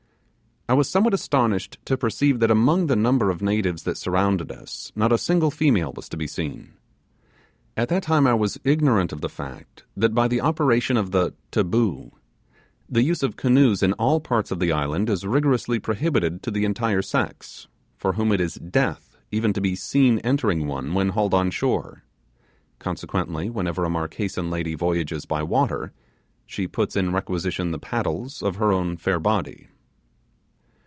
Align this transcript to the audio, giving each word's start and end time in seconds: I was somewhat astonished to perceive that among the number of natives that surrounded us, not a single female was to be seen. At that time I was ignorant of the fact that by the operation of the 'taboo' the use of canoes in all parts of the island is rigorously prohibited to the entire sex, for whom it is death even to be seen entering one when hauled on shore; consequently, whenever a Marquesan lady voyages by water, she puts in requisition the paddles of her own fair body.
I 0.69 0.73
was 0.73 0.87
somewhat 0.89 1.13
astonished 1.13 1.79
to 1.83 1.97
perceive 1.97 2.39
that 2.39 2.49
among 2.51 2.87
the 2.87 2.95
number 2.95 3.29
of 3.29 3.41
natives 3.41 3.83
that 3.83 3.97
surrounded 3.97 4.53
us, 4.53 4.89
not 4.95 5.11
a 5.11 5.17
single 5.17 5.51
female 5.51 5.91
was 5.93 6.07
to 6.07 6.15
be 6.15 6.27
seen. 6.27 6.75
At 7.75 7.89
that 7.89 8.03
time 8.03 8.25
I 8.25 8.35
was 8.35 8.57
ignorant 8.63 9.11
of 9.11 9.19
the 9.19 9.27
fact 9.27 9.83
that 9.97 10.13
by 10.13 10.29
the 10.29 10.39
operation 10.39 10.95
of 10.95 11.11
the 11.11 11.33
'taboo' 11.51 12.13
the 12.87 13.03
use 13.03 13.21
of 13.21 13.35
canoes 13.35 13.83
in 13.83 13.91
all 13.93 14.21
parts 14.21 14.49
of 14.49 14.59
the 14.61 14.71
island 14.71 15.09
is 15.09 15.27
rigorously 15.27 15.77
prohibited 15.77 16.41
to 16.43 16.51
the 16.51 16.63
entire 16.63 17.01
sex, 17.01 17.67
for 17.97 18.13
whom 18.13 18.31
it 18.31 18.39
is 18.39 18.53
death 18.53 19.17
even 19.29 19.51
to 19.51 19.59
be 19.59 19.75
seen 19.75 20.19
entering 20.19 20.67
one 20.67 20.93
when 20.93 21.09
hauled 21.09 21.33
on 21.33 21.51
shore; 21.51 22.03
consequently, 22.79 23.49
whenever 23.49 23.83
a 23.83 23.89
Marquesan 23.89 24.49
lady 24.49 24.75
voyages 24.75 25.25
by 25.25 25.43
water, 25.43 25.91
she 26.45 26.65
puts 26.65 26.95
in 26.95 27.11
requisition 27.11 27.71
the 27.71 27.79
paddles 27.79 28.41
of 28.41 28.55
her 28.55 28.71
own 28.71 28.95
fair 28.95 29.19
body. 29.19 29.67